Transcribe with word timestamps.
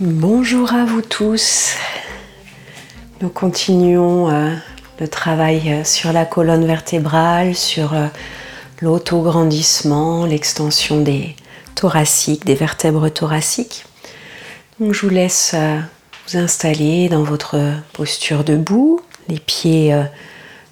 Bonjour 0.00 0.74
à 0.74 0.84
vous 0.84 1.02
tous. 1.02 1.74
Nous 3.20 3.28
continuons 3.28 4.30
euh, 4.30 4.54
le 5.00 5.08
travail 5.08 5.72
euh, 5.72 5.82
sur 5.82 6.12
la 6.12 6.24
colonne 6.24 6.64
vertébrale, 6.64 7.56
sur 7.56 7.94
euh, 7.94 8.06
l'autograndissement, 8.80 10.24
l'extension 10.24 11.00
des 11.00 11.34
thoraciques, 11.74 12.46
des 12.46 12.54
vertèbres 12.54 13.08
thoraciques. 13.08 13.86
Je 14.80 15.00
vous 15.00 15.08
laisse 15.08 15.56
vous 15.56 16.38
installer 16.38 17.08
dans 17.08 17.24
votre 17.24 17.58
posture 17.92 18.44
debout, 18.44 19.00
les 19.28 19.40
pieds 19.40 19.92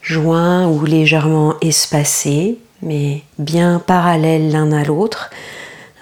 joints 0.02 0.68
ou 0.68 0.84
légèrement 0.84 1.56
espacés, 1.60 2.58
mais 2.80 3.22
bien 3.40 3.82
parallèles 3.84 4.52
l'un 4.52 4.70
à 4.70 4.84
l'autre. 4.84 5.30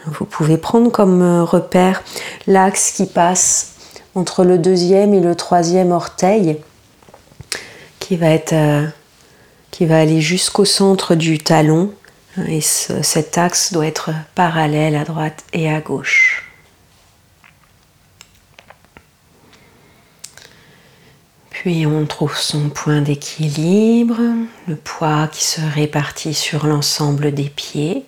Vous 0.07 0.25
pouvez 0.25 0.59
prendre 0.59 0.91
comme 0.91 1.23
euh, 1.23 1.45
repère 1.45 2.03
l'axe 2.47 2.93
qui 2.93 3.07
passe 3.07 3.75
entre 4.15 4.45
le 4.45 4.59
deuxième 4.59 5.15
et 5.15 5.21
le 5.21 5.35
troisième 5.35 5.93
orteil, 5.93 6.61
qui 8.01 8.17
va, 8.17 8.29
être, 8.29 8.53
euh, 8.53 8.87
qui 9.71 9.87
va 9.87 9.99
aller 9.99 10.21
jusqu'au 10.21 10.65
centre 10.65 11.15
du 11.15 11.39
talon. 11.39 11.93
Et 12.49 12.61
cet 12.61 13.39
axe 13.39 13.73
doit 13.73 13.87
être 13.87 14.11
parallèle 14.35 14.97
à 14.97 15.05
droite 15.05 15.45
et 15.53 15.71
à 15.71 15.81
gauche. 15.81 16.51
Puis 21.51 21.87
on 21.87 22.05
trouve 22.05 22.37
son 22.37 22.69
point 22.69 23.01
d'équilibre, 23.01 24.21
le 24.67 24.77
poids 24.77 25.29
qui 25.29 25.45
se 25.45 25.61
répartit 25.75 26.35
sur 26.35 26.67
l'ensemble 26.67 27.33
des 27.33 27.49
pieds. 27.49 28.05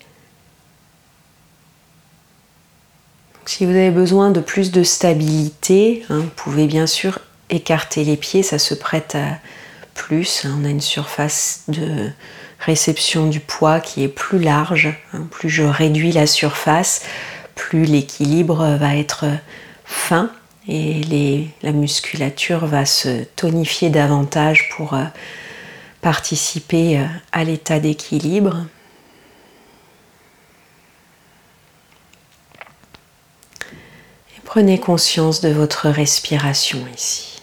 Si 3.56 3.64
vous 3.64 3.70
avez 3.70 3.90
besoin 3.90 4.32
de 4.32 4.40
plus 4.40 4.70
de 4.70 4.82
stabilité, 4.82 6.04
hein, 6.10 6.18
vous 6.18 6.30
pouvez 6.36 6.66
bien 6.66 6.86
sûr 6.86 7.20
écarter 7.48 8.04
les 8.04 8.18
pieds, 8.18 8.42
ça 8.42 8.58
se 8.58 8.74
prête 8.74 9.14
à 9.14 9.38
plus. 9.94 10.44
Hein. 10.44 10.58
on 10.60 10.64
a 10.66 10.68
une 10.68 10.82
surface 10.82 11.62
de 11.68 12.10
réception 12.60 13.28
du 13.28 13.40
poids 13.40 13.80
qui 13.80 14.02
est 14.02 14.08
plus 14.08 14.38
large. 14.38 14.94
Hein. 15.14 15.26
plus 15.30 15.48
je 15.48 15.62
réduis 15.62 16.12
la 16.12 16.26
surface, 16.26 17.00
plus 17.54 17.86
l'équilibre 17.86 18.76
va 18.76 18.94
être 18.94 19.24
fin 19.86 20.30
et 20.68 21.48
la 21.62 21.72
musculature 21.72 22.66
va 22.66 22.84
se 22.84 23.24
tonifier 23.36 23.88
davantage 23.88 24.68
pour 24.76 24.92
euh, 24.92 25.04
participer 26.02 26.98
euh, 26.98 27.06
à 27.32 27.42
l'état 27.42 27.80
d'équilibre. 27.80 28.66
Prenez 34.56 34.80
conscience 34.80 35.42
de 35.42 35.50
votre 35.50 35.90
respiration 35.90 36.78
ici. 36.96 37.42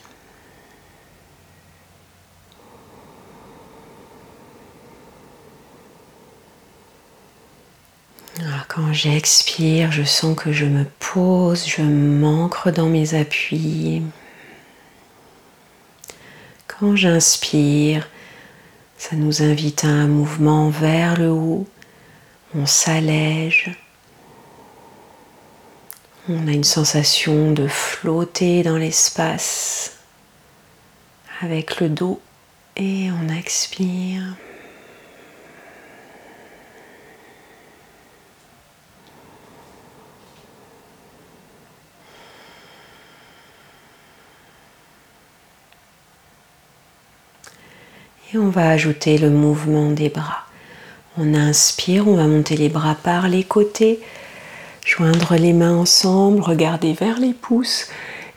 quand 8.68 8.92
j'expire, 8.92 9.92
je 9.92 10.02
sens 10.02 10.36
que 10.36 10.52
je 10.52 10.66
me 10.66 10.86
pose, 10.98 11.68
je 11.68 11.84
m'ancre 11.84 12.72
dans 12.72 12.88
mes 12.88 13.14
appuis. 13.14 14.02
Quand 16.68 16.96
j'inspire, 16.96 18.10
ça 18.98 19.16
nous 19.16 19.44
invite 19.44 19.84
à 19.84 19.90
un 19.90 20.08
mouvement 20.08 20.72
vers 20.72 21.20
le 21.20 21.30
haut. 21.30 21.68
On 22.56 22.66
s'allège. 22.66 23.70
On 26.30 26.48
a 26.48 26.52
une 26.52 26.64
sensation 26.64 27.52
de 27.52 27.68
flotter 27.68 28.64
dans 28.64 28.78
l'espace 28.78 29.98
avec 31.42 31.82
le 31.82 31.90
dos 31.90 32.22
et 32.78 33.10
on 33.12 33.28
expire. 33.28 34.24
Et 48.34 48.38
on 48.38 48.48
va 48.48 48.70
ajouter 48.70 49.18
le 49.18 49.30
mouvement 49.30 49.92
des 49.92 50.08
bras. 50.08 50.46
On 51.18 51.34
inspire, 51.34 52.08
on 52.08 52.16
va 52.16 52.28
monter 52.28 52.56
les 52.56 52.70
bras 52.70 52.96
par 52.96 53.28
les 53.28 53.44
côtés 53.44 54.00
Joindre 54.86 55.36
les 55.36 55.54
mains 55.54 55.78
ensemble, 55.78 56.42
regarder 56.42 56.94
vers 56.94 57.18
les 57.18 57.34
pouces 57.34 57.88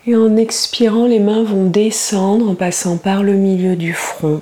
et 0.07 0.15
en 0.15 0.37
expirant, 0.37 1.07
les 1.07 1.19
mains 1.19 1.43
vont 1.43 1.69
descendre 1.69 2.49
en 2.49 2.55
passant 2.55 2.97
par 2.97 3.25
le 3.25 3.33
milieu 3.33 3.75
du 3.75 3.93
front, 3.93 4.41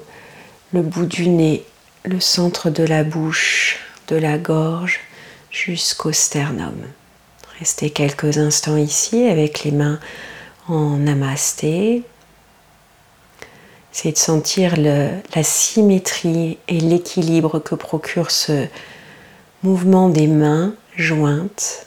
le 0.75 0.83
bout 0.83 1.07
du 1.07 1.29
nez, 1.29 1.65
le 2.05 2.21
centre 2.21 2.69
de 2.69 2.85
la 2.85 3.03
bouche, 3.03 3.79
de 4.09 4.17
la 4.17 4.37
gorge 4.37 5.01
jusqu'au 5.51 6.13
sternum. 6.13 6.75
Restez 7.59 7.89
quelques 7.89 8.37
instants 8.37 8.77
ici 8.77 9.27
avec 9.27 9.65
les 9.65 9.71
mains 9.71 9.99
en 10.69 10.99
namasté. 10.99 12.03
Essayez 13.95 14.13
de 14.13 14.19
sentir 14.19 14.75
la 14.77 15.43
symétrie 15.43 16.59
et 16.69 16.81
l'équilibre 16.81 17.61
que 17.61 17.75
procure 17.75 18.31
ce 18.31 18.67
mouvement 19.63 20.11
des 20.11 20.27
mains 20.27 20.75
jointes 20.97 21.87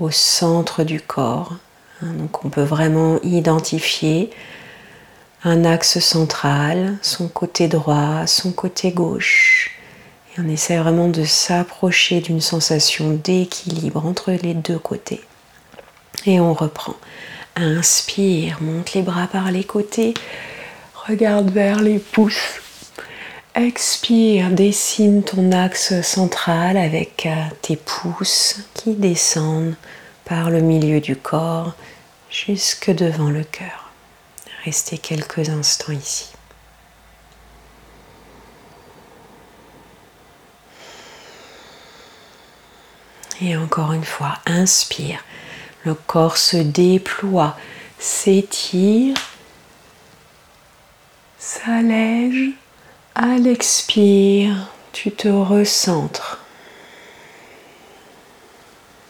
au 0.00 0.10
centre 0.10 0.84
du 0.84 1.00
corps. 1.00 1.56
Hein, 2.02 2.12
donc 2.18 2.44
on 2.44 2.48
peut 2.48 2.62
vraiment 2.62 3.20
identifier 3.22 4.30
un 5.44 5.64
axe 5.64 5.98
central, 6.00 6.96
son 7.02 7.28
côté 7.28 7.68
droit, 7.68 8.26
son 8.26 8.52
côté 8.52 8.90
gauche. 8.90 9.70
Et 10.36 10.40
on 10.40 10.48
essaie 10.48 10.78
vraiment 10.78 11.08
de 11.08 11.24
s'approcher 11.24 12.20
d'une 12.20 12.40
sensation 12.40 13.10
d'équilibre 13.12 14.04
entre 14.04 14.32
les 14.32 14.54
deux 14.54 14.78
côtés. 14.78 15.20
Et 16.26 16.40
on 16.40 16.54
reprend. 16.54 16.96
Inspire, 17.56 18.58
monte 18.60 18.94
les 18.94 19.02
bras 19.02 19.26
par 19.26 19.50
les 19.50 19.64
côtés, 19.64 20.14
regarde 21.06 21.50
vers 21.50 21.80
les 21.80 21.98
pouces. 21.98 22.60
Expire, 23.58 24.52
dessine 24.52 25.24
ton 25.24 25.50
axe 25.50 26.00
central 26.02 26.76
avec 26.76 27.26
euh, 27.26 27.34
tes 27.60 27.74
pouces 27.74 28.60
qui 28.72 28.94
descendent 28.94 29.74
par 30.24 30.50
le 30.50 30.60
milieu 30.60 31.00
du 31.00 31.16
corps 31.16 31.72
jusque 32.30 32.88
devant 32.88 33.30
le 33.30 33.42
cœur. 33.42 33.90
Restez 34.64 34.96
quelques 34.96 35.48
instants 35.48 35.90
ici. 35.90 36.30
Et 43.40 43.56
encore 43.56 43.92
une 43.92 44.04
fois, 44.04 44.34
inspire. 44.46 45.24
Le 45.84 45.94
corps 45.94 46.36
se 46.36 46.58
déploie, 46.58 47.56
s'étire, 47.98 49.16
s'allège 51.40 52.52
à 53.18 53.36
l'expire, 53.36 54.68
tu 54.92 55.10
te 55.10 55.26
recentres. 55.26 56.38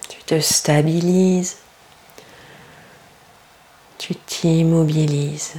Tu 0.08 0.22
te 0.22 0.40
stabilises. 0.40 1.58
Tu 3.98 4.14
t'immobilises. 4.14 5.56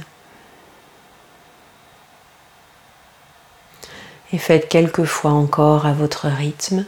Et 4.32 4.38
faites 4.38 4.68
quelques 4.68 5.04
fois 5.04 5.30
encore 5.30 5.86
à 5.86 5.92
votre 5.92 6.26
rythme. 6.26 6.84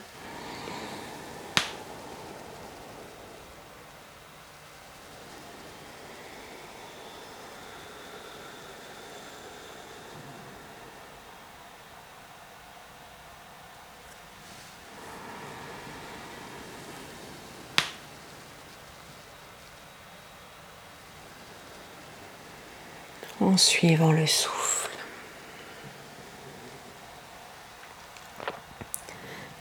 En 23.43 23.57
suivant 23.57 24.13
le 24.13 24.27
souffle. 24.27 24.91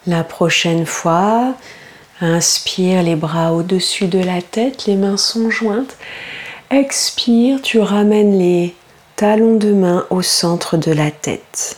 La 0.07 0.24
prochaine 0.24 0.86
fois, 0.86 1.54
inspire 2.22 3.04
les 3.04 3.16
bras 3.16 3.54
au-dessus 3.54 4.07
de 4.07 4.19
la 4.19 4.42
tête, 4.42 4.86
les 4.86 4.95
mains 4.95 5.18
sont 5.18 5.50
jointes. 5.50 5.98
Expire, 6.69 7.62
tu 7.62 7.80
ramènes 7.80 8.38
les 8.38 8.75
talons 9.16 9.57
de 9.57 9.74
main 9.74 10.06
au 10.10 10.22
centre 10.22 10.78
de 10.78 10.92
la 10.92 11.12
tête. 11.12 11.78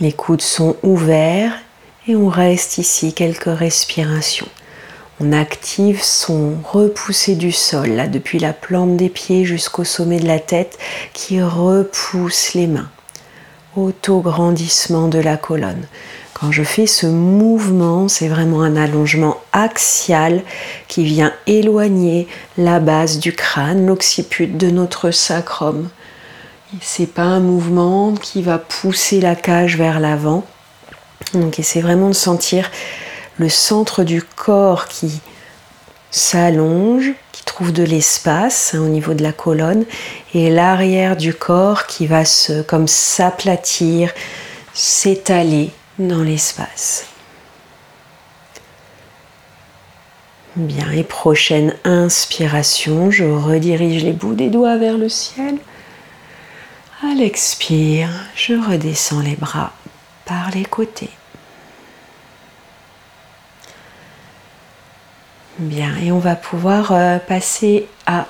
Les 0.00 0.12
coudes 0.12 0.42
sont 0.42 0.76
ouverts 0.82 1.52
et 2.06 2.16
on 2.16 2.28
reste 2.28 2.78
ici 2.78 3.12
quelques 3.12 3.44
respirations. 3.44 4.48
On 5.20 5.32
active 5.32 6.00
son 6.02 6.54
repoussé 6.64 7.34
du 7.34 7.50
sol, 7.50 7.90
là, 7.90 8.06
depuis 8.06 8.38
la 8.38 8.52
plante 8.52 8.96
des 8.96 9.08
pieds 9.08 9.44
jusqu'au 9.44 9.82
sommet 9.82 10.20
de 10.20 10.28
la 10.28 10.38
tête, 10.38 10.78
qui 11.12 11.42
repousse 11.42 12.54
les 12.54 12.68
mains. 12.68 12.88
Auto-grandissement 13.76 15.08
de 15.08 15.18
la 15.18 15.36
colonne. 15.36 15.86
Quand 16.34 16.52
je 16.52 16.62
fais 16.62 16.86
ce 16.86 17.06
mouvement, 17.06 18.06
c'est 18.06 18.28
vraiment 18.28 18.62
un 18.62 18.76
allongement 18.76 19.38
axial 19.52 20.42
qui 20.86 21.02
vient 21.02 21.32
éloigner 21.48 22.28
la 22.56 22.78
base 22.78 23.18
du 23.18 23.32
crâne, 23.32 23.86
l'occiput 23.86 24.46
de 24.46 24.70
notre 24.70 25.10
sacrum. 25.10 25.88
C'est 26.80 27.12
pas 27.12 27.22
un 27.22 27.40
mouvement 27.40 28.14
qui 28.14 28.42
va 28.42 28.58
pousser 28.58 29.20
la 29.20 29.34
cage 29.34 29.76
vers 29.76 29.98
l'avant. 29.98 30.44
Donc 31.34 31.58
essayez 31.58 31.82
vraiment 31.82 32.08
de 32.08 32.14
sentir 32.14 32.70
le 33.38 33.48
centre 33.48 34.04
du 34.04 34.22
corps 34.22 34.86
qui 34.86 35.20
s'allonge, 36.10 37.12
qui 37.32 37.44
trouve 37.44 37.72
de 37.72 37.82
l'espace 37.82 38.74
hein, 38.74 38.80
au 38.80 38.88
niveau 38.88 39.14
de 39.14 39.22
la 39.22 39.32
colonne, 39.32 39.84
et 40.34 40.50
l'arrière 40.50 41.16
du 41.16 41.34
corps 41.34 41.86
qui 41.86 42.06
va 42.06 42.24
se 42.24 42.62
comme 42.62 42.88
s'aplatir, 42.88 44.12
s'étaler 44.74 45.70
dans 45.98 46.22
l'espace. 46.22 47.06
Bien, 50.56 50.90
et 50.90 51.04
prochaine 51.04 51.74
inspiration, 51.84 53.12
je 53.12 53.24
redirige 53.24 54.02
les 54.02 54.12
bouts 54.12 54.34
des 54.34 54.48
doigts 54.48 54.76
vers 54.76 54.98
le 54.98 55.08
ciel. 55.08 55.56
À 57.00 57.14
l'expire, 57.14 58.08
je 58.34 58.54
redescends 58.54 59.20
les 59.20 59.36
bras 59.36 59.72
par 60.24 60.50
les 60.50 60.64
côtés. 60.64 61.10
Bien, 65.58 65.96
et 66.00 66.12
on 66.12 66.20
va 66.20 66.36
pouvoir 66.36 66.92
euh, 66.92 67.18
passer 67.18 67.88
à 68.06 68.26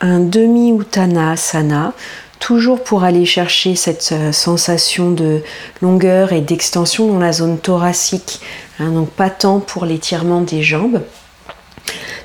un 0.00 0.20
demi-uttanasana 0.20 1.92
toujours 2.38 2.84
pour 2.84 3.02
aller 3.02 3.24
chercher 3.24 3.74
cette 3.74 4.10
euh, 4.12 4.30
sensation 4.30 5.10
de 5.10 5.42
longueur 5.82 6.32
et 6.32 6.40
d'extension 6.40 7.08
dans 7.08 7.18
la 7.18 7.32
zone 7.32 7.58
thoracique, 7.58 8.40
hein, 8.78 8.92
donc 8.92 9.10
pas 9.10 9.30
tant 9.30 9.58
pour 9.58 9.84
l'étirement 9.84 10.40
des 10.40 10.62
jambes. 10.62 11.02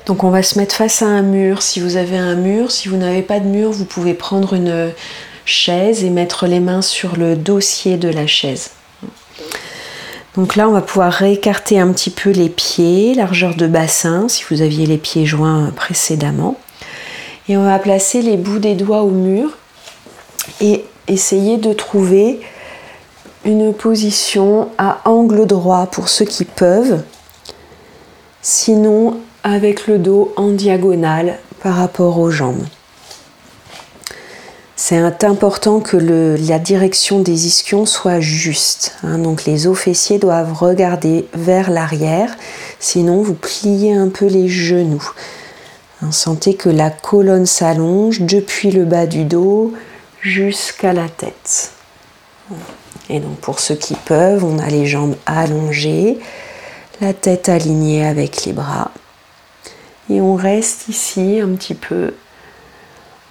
Donc 0.06 0.22
on 0.22 0.30
va 0.30 0.44
se 0.44 0.60
mettre 0.60 0.76
face 0.76 1.02
à 1.02 1.06
un 1.06 1.22
mur. 1.22 1.60
Si 1.60 1.80
vous 1.80 1.96
avez 1.96 2.18
un 2.18 2.36
mur, 2.36 2.70
si 2.70 2.88
vous 2.88 2.96
n'avez 2.96 3.22
pas 3.22 3.40
de 3.40 3.46
mur, 3.46 3.72
vous 3.72 3.84
pouvez 3.84 4.14
prendre 4.14 4.54
une 4.54 4.92
chaise 5.44 6.04
et 6.04 6.10
mettre 6.10 6.46
les 6.46 6.60
mains 6.60 6.82
sur 6.82 7.16
le 7.16 7.34
dossier 7.34 7.96
de 7.96 8.10
la 8.10 8.28
chaise. 8.28 8.70
Donc 10.36 10.56
là, 10.56 10.68
on 10.68 10.72
va 10.72 10.82
pouvoir 10.82 11.12
réécarter 11.12 11.78
un 11.78 11.92
petit 11.92 12.10
peu 12.10 12.30
les 12.30 12.48
pieds, 12.48 13.14
largeur 13.14 13.54
de 13.54 13.68
bassin, 13.68 14.28
si 14.28 14.44
vous 14.50 14.62
aviez 14.62 14.84
les 14.86 14.98
pieds 14.98 15.26
joints 15.26 15.70
précédemment. 15.76 16.56
Et 17.48 17.56
on 17.56 17.64
va 17.64 17.78
placer 17.78 18.20
les 18.20 18.36
bouts 18.36 18.58
des 18.58 18.74
doigts 18.74 19.02
au 19.02 19.10
mur 19.10 19.50
et 20.60 20.84
essayer 21.06 21.56
de 21.56 21.72
trouver 21.72 22.40
une 23.44 23.72
position 23.72 24.70
à 24.78 25.00
angle 25.04 25.46
droit 25.46 25.86
pour 25.86 26.08
ceux 26.08 26.24
qui 26.24 26.44
peuvent, 26.44 27.02
sinon 28.42 29.18
avec 29.42 29.86
le 29.86 29.98
dos 29.98 30.32
en 30.36 30.48
diagonale 30.48 31.38
par 31.62 31.76
rapport 31.76 32.18
aux 32.18 32.30
jambes. 32.30 32.64
C'est 34.76 34.98
important 34.98 35.78
que 35.78 35.96
la 35.96 36.58
direction 36.58 37.20
des 37.20 37.46
ischions 37.46 37.86
soit 37.86 38.18
juste. 38.18 38.96
Hein. 39.04 39.18
donc 39.18 39.44
les 39.44 39.68
os 39.68 39.78
fessiers 39.78 40.18
doivent 40.18 40.52
regarder 40.52 41.28
vers 41.32 41.70
l'arrière, 41.70 42.36
sinon 42.80 43.22
vous 43.22 43.34
pliez 43.34 43.94
un 43.94 44.08
peu 44.08 44.26
les 44.26 44.48
genoux. 44.48 45.12
Hein, 46.02 46.10
sentez 46.10 46.54
que 46.54 46.68
la 46.68 46.90
colonne 46.90 47.46
s'allonge 47.46 48.20
depuis 48.22 48.72
le 48.72 48.84
bas 48.84 49.06
du 49.06 49.24
dos 49.24 49.72
jusqu'à 50.20 50.92
la 50.92 51.08
tête. 51.08 51.70
Et 53.08 53.20
donc 53.20 53.36
pour 53.38 53.60
ceux 53.60 53.76
qui 53.76 53.94
peuvent, 53.94 54.44
on 54.44 54.58
a 54.58 54.66
les 54.66 54.86
jambes 54.86 55.16
allongées, 55.24 56.18
la 57.00 57.12
tête 57.12 57.48
alignée 57.48 58.04
avec 58.04 58.44
les 58.44 58.52
bras. 58.52 58.90
Et 60.10 60.20
on 60.20 60.34
reste 60.34 60.88
ici 60.88 61.40
un 61.40 61.50
petit 61.50 61.74
peu 61.74 62.12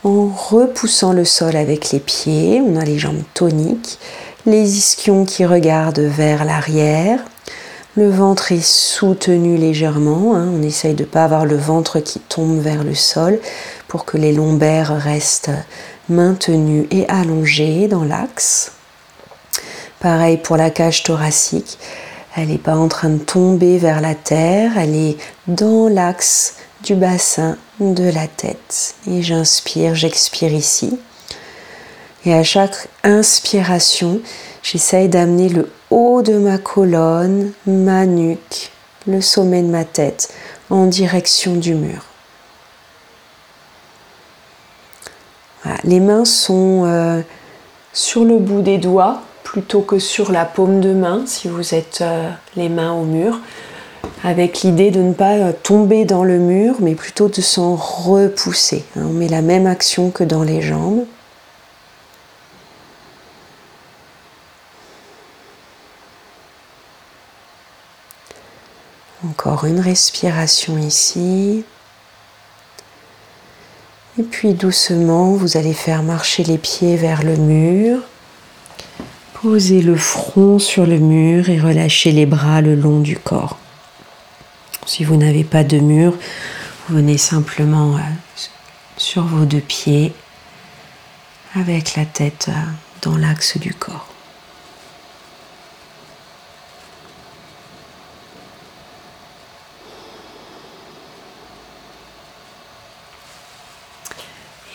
en 0.04 0.28
repoussant 0.28 1.14
le 1.14 1.26
sol 1.26 1.56
avec 1.56 1.92
les 1.92 2.00
pieds. 2.00 2.62
On 2.62 2.76
a 2.76 2.84
les 2.84 3.00
jambes 3.00 3.24
toniques, 3.34 4.00
les 4.46 4.78
ischions 4.78 5.26
qui 5.26 5.46
regardent 5.46 6.00
vers 6.00 6.46
l'arrière. 6.46 7.20
Le 7.96 8.10
ventre 8.10 8.52
est 8.52 8.66
soutenu 8.66 9.56
légèrement. 9.56 10.36
Hein. 10.36 10.50
On 10.54 10.64
essaye 10.64 10.96
de 10.96 11.04
ne 11.04 11.08
pas 11.08 11.24
avoir 11.24 11.46
le 11.46 11.56
ventre 11.56 12.00
qui 12.00 12.20
tombe 12.20 12.60
vers 12.60 12.84
le 12.84 12.96
sol 12.96 13.40
pour 13.88 14.06
que 14.06 14.18
les 14.18 14.34
lombaires 14.34 14.96
restent 14.96 15.52
maintenue 16.10 16.88
et 16.92 17.08
allongée 17.08 17.88
dans 17.88 18.04
l'axe. 18.04 18.72
Pareil 20.00 20.38
pour 20.38 20.58
la 20.58 20.70
cage 20.70 21.04
thoracique. 21.04 21.78
Elle 22.36 22.48
n'est 22.48 22.58
pas 22.58 22.76
en 22.76 22.88
train 22.88 23.10
de 23.10 23.20
tomber 23.20 23.78
vers 23.78 24.02
la 24.02 24.16
terre, 24.16 24.72
elle 24.78 24.96
est 24.96 25.18
dans 25.48 25.88
l'axe 25.88 26.56
du 26.84 26.96
bassin 26.96 27.58
de 27.80 28.10
la 28.10 28.28
tête. 28.28 28.96
Et 29.08 29.22
j'inspire, 29.22 29.96
j'expire 29.96 30.54
ici. 30.54 31.00
Et 32.26 32.34
à 32.34 32.44
chaque 32.44 32.88
inspiration, 33.04 34.22
j'essaye 34.62 35.10
d'amener 35.10 35.50
le 35.50 35.72
haut 35.90 36.22
de 36.22 36.38
ma 36.38 36.58
colonne, 36.58 37.52
ma 37.66 38.06
nuque, 38.06 38.72
le 39.08 39.22
sommet 39.22 39.62
de 39.62 39.68
ma 39.68 39.84
tête 39.86 40.34
en 40.70 40.86
direction 40.86 41.56
du 41.56 41.76
mur. 41.76 42.04
Les 45.84 46.00
mains 46.00 46.26
sont 46.26 46.84
euh, 46.86 47.22
sur 47.94 48.26
le 48.26 48.38
bout 48.38 48.62
des 48.62 48.78
doigts 48.78 49.22
plutôt 49.44 49.82
que 49.82 50.00
sur 50.00 50.32
la 50.32 50.46
paume 50.46 50.82
de 50.82 50.94
main 50.94 51.24
si 51.26 51.48
vous 51.48 51.74
êtes 51.74 52.00
euh, 52.02 52.30
les 52.56 52.70
mains 52.70 52.94
au 52.94 53.04
mur, 53.04 53.40
avec 54.24 54.62
l'idée 54.62 54.90
de 54.90 55.02
ne 55.02 55.14
pas 55.14 55.34
euh, 55.34 55.52
tomber 55.52 56.06
dans 56.06 56.24
le 56.24 56.40
mur, 56.40 56.76
mais 56.80 56.96
plutôt 56.96 57.28
de 57.28 57.42
s'en 57.42 57.76
repousser. 57.76 58.86
Hein. 58.96 59.04
On 59.10 59.14
met 59.14 59.28
la 59.28 59.42
même 59.42 59.68
action 59.68 60.12
que 60.12 60.24
dans 60.24 60.44
les 60.44 60.62
jambes. 60.62 61.06
Encore 69.28 69.66
une 69.66 69.80
respiration 69.80 70.78
ici. 70.78 71.66
Et 74.20 74.24
puis 74.24 74.54
doucement, 74.54 75.32
vous 75.32 75.58
allez 75.58 75.74
faire 75.74 76.04
marcher 76.04 76.44
les 76.44 76.58
pieds 76.58 76.98
vers 76.98 77.24
le 77.24 77.36
mur. 77.36 78.00
Posez 79.42 79.82
le 79.82 79.96
front 79.96 80.60
sur 80.60 80.86
le 80.86 81.00
mur 81.00 81.50
et 81.50 81.60
relâchez 81.60 82.12
les 82.12 82.26
bras 82.26 82.62
le 82.62 82.76
long 82.76 83.00
du 83.00 83.18
corps. 83.18 83.58
Si 84.86 85.06
vous 85.06 85.16
n'avez 85.16 85.44
pas 85.46 85.64
de 85.64 85.78
mur, 85.78 86.14
vous 86.88 86.96
venez 86.96 87.18
simplement 87.18 87.96
euh, 87.96 88.00
sur 88.98 89.24
vos 89.24 89.46
deux 89.46 89.62
pieds 89.62 90.14
avec 91.56 91.96
la 91.96 92.06
tête 92.06 92.48
euh, 92.50 92.62
dans 93.02 93.16
l'axe 93.16 93.58
du 93.58 93.74
corps. 93.74 94.10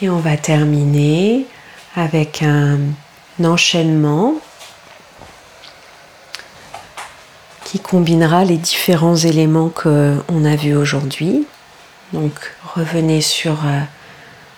Et 0.00 0.08
on 0.08 0.20
va 0.20 0.36
terminer 0.36 1.46
avec 1.96 2.42
un 2.42 2.78
enchaînement 3.42 4.34
qui 7.64 7.76
combinera 7.88 8.44
les 8.44 8.56
différents 8.56 9.16
éléments 9.16 9.70
qu'on 9.70 10.44
a 10.44 10.56
vus 10.56 10.76
aujourd'hui. 10.76 11.46
Donc 12.12 12.32
revenez 12.74 13.20
sur 13.20 13.52
euh, 13.52 13.80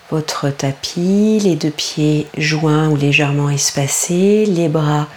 votre 0.09 0.49
tapis, 0.49 1.39
les 1.43 1.55
deux 1.55 1.71
pieds 1.71 2.27
joints 2.37 2.89
ou 2.89 2.95
légèrement 2.95 3.49
espacés, 3.49 4.45
les 4.45 4.67
bras 4.67 5.07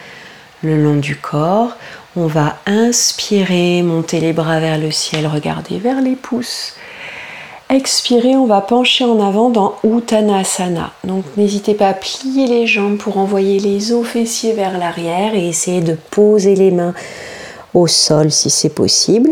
le 0.63 0.83
long 0.83 0.97
du 0.97 1.17
corps. 1.17 1.77
On 2.17 2.27
va 2.27 2.57
inspirer, 2.67 3.83
monter 3.83 4.21
les 4.21 4.33
bras 4.33 4.61
vers 4.61 4.79
le 4.79 4.91
ciel, 4.91 5.27
regarder 5.27 5.79
vers 5.79 6.01
les 6.01 6.17
pouces 6.17 6.75
Expirez, 7.71 8.37
on 8.37 8.47
va 8.47 8.61
pencher 8.61 9.05
en 9.05 9.27
avant 9.27 9.49
dans 9.49 9.77
Uttanasana. 9.85 10.93
Donc 11.03 11.25
n'hésitez 11.37 11.75
pas 11.75 11.89
à 11.89 11.95
plier 11.95 12.47
les 12.47 12.67
jambes 12.67 12.99
pour 12.99 13.17
envoyer 13.17 13.59
les 13.59 13.93
os 13.93 14.07
fessiers 14.07 14.53
vers 14.53 14.79
l'arrière 14.79 15.35
et 15.35 15.49
essayer 15.49 15.81
de 15.81 15.95
poser 15.95 16.55
les 16.55 16.71
mains 16.71 16.95
au 17.75 17.87
sol 17.87 18.31
si 18.31 18.51
c'est 18.51 18.71
possible. 18.71 19.31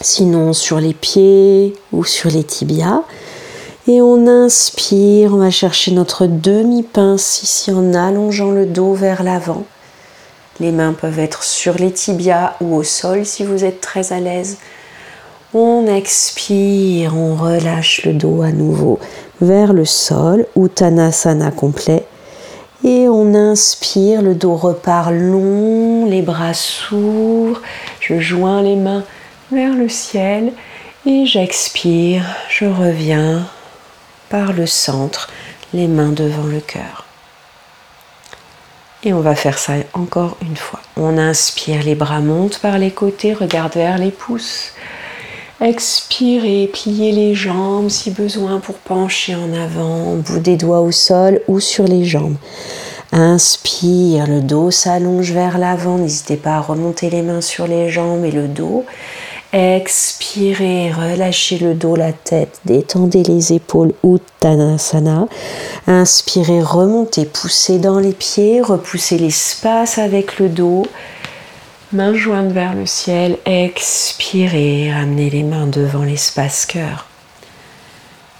Sinon 0.00 0.52
sur 0.52 0.78
les 0.80 0.94
pieds 0.94 1.74
ou 1.92 2.04
sur 2.04 2.30
les 2.30 2.44
tibias. 2.44 3.02
Et 3.88 4.00
on 4.00 4.28
inspire, 4.28 5.34
on 5.34 5.38
va 5.38 5.50
chercher 5.50 5.90
notre 5.90 6.26
demi-pince 6.26 7.42
ici 7.42 7.72
en 7.72 7.94
allongeant 7.94 8.52
le 8.52 8.66
dos 8.66 8.94
vers 8.94 9.24
l'avant. 9.24 9.64
Les 10.60 10.70
mains 10.70 10.92
peuvent 10.92 11.18
être 11.18 11.42
sur 11.42 11.74
les 11.74 11.90
tibias 11.90 12.54
ou 12.60 12.76
au 12.76 12.84
sol 12.84 13.26
si 13.26 13.44
vous 13.44 13.64
êtes 13.64 13.80
très 13.80 14.12
à 14.12 14.20
l'aise. 14.20 14.58
On 15.54 15.86
expire, 15.86 17.16
on 17.16 17.34
relâche 17.34 18.04
le 18.04 18.12
dos 18.12 18.42
à 18.42 18.52
nouveau 18.52 18.98
vers 19.42 19.72
le 19.72 19.84
sol, 19.84 20.46
Uttanasana 20.56 21.50
complet. 21.50 22.06
Et 22.84 23.08
on 23.08 23.34
inspire, 23.34 24.22
le 24.22 24.34
dos 24.34 24.56
repart 24.56 25.12
long, 25.12 26.06
les 26.06 26.22
bras 26.22 26.52
s'ouvrent, 26.52 27.62
je 28.00 28.18
joins 28.18 28.60
les 28.62 28.74
mains 28.74 29.04
vers 29.52 29.74
le 29.74 29.88
ciel 29.88 30.52
et 31.06 31.24
j'expire, 31.26 32.24
je 32.48 32.64
reviens 32.64 33.46
par 34.30 34.52
le 34.52 34.66
centre, 34.66 35.30
les 35.72 35.86
mains 35.86 36.12
devant 36.12 36.46
le 36.46 36.60
cœur. 36.60 37.06
Et 39.04 39.12
on 39.12 39.20
va 39.20 39.34
faire 39.34 39.58
ça 39.58 39.74
encore 39.94 40.36
une 40.42 40.56
fois. 40.56 40.80
On 40.96 41.18
inspire, 41.18 41.82
les 41.82 41.94
bras 41.94 42.20
montent 42.20 42.58
par 42.58 42.78
les 42.78 42.90
côtés, 42.90 43.32
regarde 43.32 43.74
vers 43.74 43.98
les 43.98 44.10
pouces. 44.10 44.72
Expirez, 45.60 46.68
pliez 46.72 47.12
les 47.12 47.34
jambes 47.34 47.88
si 47.88 48.10
besoin 48.10 48.58
pour 48.58 48.76
pencher 48.76 49.34
en 49.34 49.52
avant, 49.52 50.16
bout 50.16 50.40
des 50.40 50.56
doigts 50.56 50.80
au 50.80 50.90
sol 50.90 51.40
ou 51.46 51.60
sur 51.60 51.84
les 51.84 52.04
jambes. 52.04 52.36
Inspire, 53.12 54.26
le 54.26 54.40
dos 54.40 54.70
s'allonge 54.70 55.32
vers 55.32 55.58
l'avant, 55.58 55.98
n'hésitez 55.98 56.36
pas 56.36 56.56
à 56.56 56.60
remonter 56.60 57.10
les 57.10 57.22
mains 57.22 57.42
sur 57.42 57.66
les 57.66 57.90
jambes 57.90 58.24
et 58.24 58.32
le 58.32 58.48
dos. 58.48 58.84
Expirez, 59.52 60.90
relâchez 60.90 61.58
le 61.58 61.74
dos, 61.74 61.94
la 61.94 62.12
tête, 62.12 62.58
détendez 62.64 63.22
les 63.22 63.52
épaules, 63.52 63.92
Uttanasana. 64.02 65.28
Inspirez, 65.86 66.62
remontez, 66.62 67.26
poussez 67.26 67.78
dans 67.78 67.98
les 67.98 68.14
pieds, 68.14 68.62
repoussez 68.62 69.18
l'espace 69.18 69.98
avec 69.98 70.38
le 70.38 70.48
dos. 70.48 70.86
Mains 71.92 72.14
jointes 72.14 72.52
vers 72.52 72.74
le 72.74 72.86
ciel, 72.86 73.36
expirez, 73.44 74.90
ramenez 74.90 75.28
les 75.28 75.42
mains 75.42 75.66
devant 75.66 76.04
l'espace 76.04 76.64
cœur. 76.64 77.06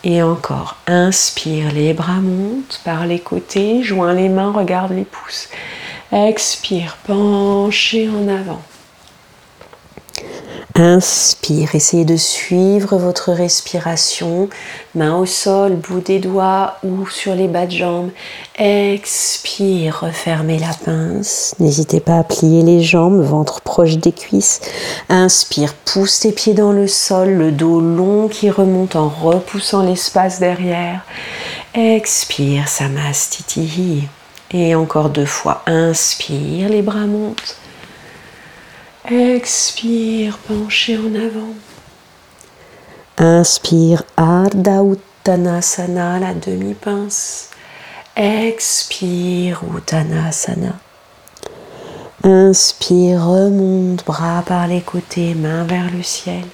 Et 0.04 0.22
encore, 0.22 0.78
inspire, 0.86 1.70
les 1.70 1.92
bras 1.92 2.22
montent 2.22 2.80
par 2.82 3.04
les 3.04 3.18
côtés, 3.18 3.82
joins 3.82 4.14
les 4.14 4.30
mains, 4.30 4.52
regarde 4.52 4.92
les 4.92 5.04
pouces. 5.04 5.50
Expire, 6.12 6.96
penchez 7.06 8.08
en 8.08 8.26
avant. 8.26 8.62
Inspire, 10.74 11.74
essayez 11.74 12.06
de 12.06 12.16
suivre 12.16 12.96
votre 12.96 13.30
respiration, 13.32 14.48
main 14.94 15.16
au 15.16 15.26
sol, 15.26 15.76
bout 15.76 16.00
des 16.00 16.18
doigts 16.18 16.78
ou 16.82 17.06
sur 17.08 17.34
les 17.34 17.46
bas 17.46 17.66
de 17.66 17.72
jambes. 17.72 18.10
Expire, 18.56 20.00
refermez 20.00 20.58
la 20.58 20.72
pince. 20.84 21.54
N'hésitez 21.58 22.00
pas 22.00 22.18
à 22.18 22.24
plier 22.24 22.62
les 22.62 22.82
jambes, 22.82 23.20
ventre 23.20 23.60
proche 23.60 23.98
des 23.98 24.12
cuisses. 24.12 24.60
Inspire, 25.10 25.74
pousse 25.74 26.20
tes 26.20 26.32
pieds 26.32 26.54
dans 26.54 26.72
le 26.72 26.88
sol, 26.88 27.30
le 27.30 27.52
dos 27.52 27.80
long 27.80 28.28
qui 28.28 28.48
remonte 28.48 28.96
en 28.96 29.10
repoussant 29.10 29.82
l'espace 29.82 30.40
derrière. 30.40 31.02
Expire, 31.74 32.68
samastiti. 32.68 34.08
Et 34.52 34.74
encore 34.74 35.10
deux 35.10 35.26
fois, 35.26 35.62
inspire, 35.66 36.68
les 36.70 36.82
bras 36.82 37.06
montent. 37.06 37.56
Expire, 39.10 40.38
penché 40.46 40.96
en 40.96 41.14
avant. 41.16 41.54
Inspire, 43.18 44.04
Ardha 44.16 44.84
Uttanasana, 44.84 46.20
la 46.20 46.34
demi-pince. 46.34 47.50
Expire, 48.14 49.60
Uttanasana. 49.76 50.78
Inspire, 52.22 53.26
remonte, 53.26 54.04
bras 54.04 54.44
par 54.46 54.68
les 54.68 54.82
côtés, 54.82 55.34
mains 55.34 55.64
vers 55.64 55.90
le 55.90 56.04
ciel. 56.04 56.44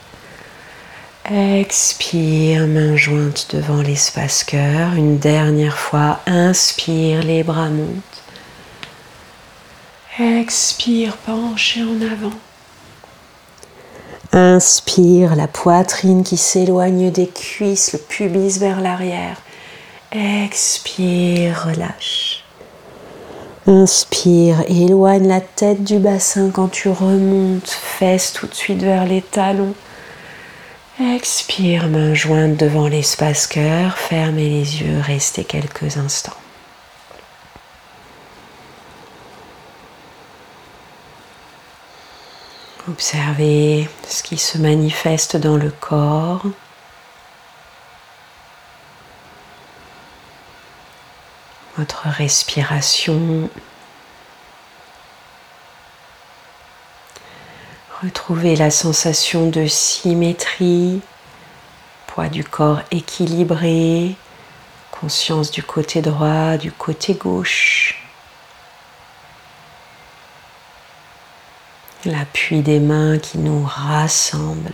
Expire, 1.30 2.66
main 2.66 2.96
jointe 2.96 3.48
devant 3.52 3.82
l'espace 3.82 4.42
cœur. 4.42 4.94
Une 4.94 5.18
dernière 5.18 5.76
fois, 5.76 6.20
inspire, 6.26 7.22
les 7.22 7.42
bras 7.42 7.68
montent. 7.68 8.07
Expire, 10.20 11.16
penché 11.16 11.82
en 11.84 12.02
avant. 12.02 12.36
Inspire, 14.32 15.36
la 15.36 15.46
poitrine 15.46 16.24
qui 16.24 16.36
s'éloigne 16.36 17.12
des 17.12 17.28
cuisses, 17.28 17.92
le 17.92 18.00
pubis 18.00 18.58
vers 18.58 18.80
l'arrière. 18.80 19.40
Expire, 20.10 21.66
relâche. 21.68 22.42
Inspire, 23.68 24.64
éloigne 24.66 25.28
la 25.28 25.40
tête 25.40 25.84
du 25.84 26.00
bassin 26.00 26.50
quand 26.50 26.68
tu 26.68 26.88
remontes, 26.88 27.70
fesses 27.70 28.32
tout 28.32 28.48
de 28.48 28.54
suite 28.54 28.82
vers 28.82 29.04
les 29.04 29.22
talons. 29.22 29.74
Expire, 31.00 31.86
main 31.86 32.14
jointe 32.14 32.56
devant 32.56 32.88
l'espace 32.88 33.46
cœur, 33.46 33.96
fermez 33.96 34.48
les 34.48 34.82
yeux, 34.82 34.98
restez 35.00 35.44
quelques 35.44 35.96
instants. 35.96 36.32
Observez 42.88 43.86
ce 44.08 44.22
qui 44.22 44.38
se 44.38 44.56
manifeste 44.56 45.36
dans 45.36 45.58
le 45.58 45.70
corps. 45.70 46.42
Votre 51.76 52.08
respiration. 52.08 53.50
Retrouvez 58.02 58.56
la 58.56 58.70
sensation 58.70 59.50
de 59.50 59.66
symétrie, 59.66 61.02
poids 62.06 62.28
du 62.28 62.42
corps 62.42 62.80
équilibré, 62.90 64.16
conscience 64.92 65.50
du 65.50 65.62
côté 65.62 66.00
droit, 66.00 66.56
du 66.56 66.72
côté 66.72 67.12
gauche. 67.14 67.97
L'appui 72.08 72.62
des 72.62 72.80
mains 72.80 73.18
qui 73.18 73.38
nous 73.38 73.62
rassemble. 73.64 74.72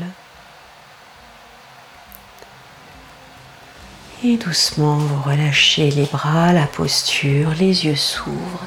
Et 4.25 4.37
doucement, 4.39 4.97
vous 4.97 5.23
relâchez 5.23 5.91
les 5.91 6.07
bras, 6.07 6.53
la 6.53 6.67
posture, 6.67 7.51
les 7.59 7.85
yeux 7.85 7.97
s'ouvrent. 7.97 8.67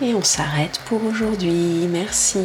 Et 0.00 0.14
on 0.14 0.22
s'arrête 0.22 0.80
pour 0.86 1.04
aujourd'hui. 1.04 1.88
Merci. 1.90 2.38